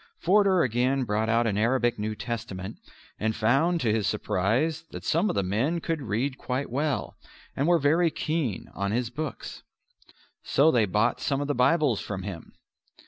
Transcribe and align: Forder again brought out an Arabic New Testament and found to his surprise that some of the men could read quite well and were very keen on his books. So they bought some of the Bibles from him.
Forder 0.17 0.63
again 0.63 1.03
brought 1.03 1.29
out 1.29 1.45
an 1.45 1.59
Arabic 1.59 1.99
New 1.99 2.15
Testament 2.15 2.77
and 3.19 3.35
found 3.35 3.81
to 3.81 3.93
his 3.93 4.07
surprise 4.07 4.81
that 4.89 5.05
some 5.05 5.29
of 5.29 5.35
the 5.35 5.43
men 5.43 5.79
could 5.79 6.01
read 6.01 6.39
quite 6.39 6.71
well 6.71 7.17
and 7.55 7.67
were 7.67 7.77
very 7.77 8.09
keen 8.09 8.67
on 8.73 8.89
his 8.91 9.11
books. 9.11 9.61
So 10.41 10.71
they 10.71 10.85
bought 10.85 11.21
some 11.21 11.39
of 11.39 11.45
the 11.47 11.53
Bibles 11.53 12.01
from 12.01 12.23
him. 12.23 12.53